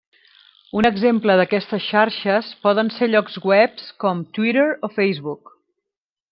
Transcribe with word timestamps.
Un 0.79 0.87
exemple 0.89 1.35
d'aquestes 1.41 1.85
xarxes 1.89 2.49
poden 2.65 2.91
ser 2.97 3.11
llocs 3.13 3.39
web 3.53 3.87
com 4.05 4.25
Twitter 4.39 4.67
o 4.89 4.93
Facebook. 4.99 5.57